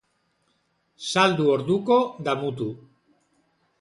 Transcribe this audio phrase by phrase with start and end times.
[1.09, 1.99] Saldu orduko,
[2.29, 2.71] damutu.